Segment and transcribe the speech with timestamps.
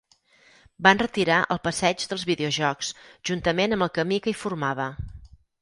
[0.87, 2.91] Van retirar el Passeig dels videojocs,
[3.31, 4.93] juntament amb el camí que hi formava.